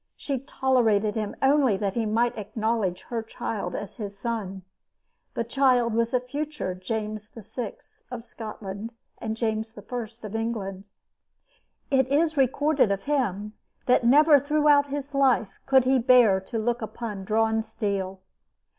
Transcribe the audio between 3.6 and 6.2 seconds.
as his son. This child was the